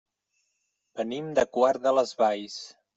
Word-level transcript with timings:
Venim 1.03 1.29
de 1.41 1.47
Quart 1.59 1.87
de 1.87 1.97
les 2.01 2.19
Valls. 2.25 2.63